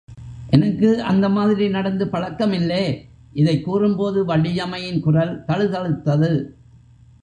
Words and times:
எனக்கு 0.49 1.03
அந்த 1.03 1.29
மாதிரி 1.29 1.69
நடந்து 1.69 2.07
பழக்கம் 2.07 2.51
இல்லே, 2.51 2.97
இதை 3.33 3.61
கூறும்போது 3.61 4.25
வள்ளியம்மையின் 4.25 4.99
குரல் 4.99 5.43
தழுதழுத்தது. 5.47 6.31